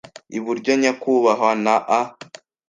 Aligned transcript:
iburyo- 0.37 0.71
nyakubahwa 0.81 1.51
na 1.65 1.75
a 1.99 2.01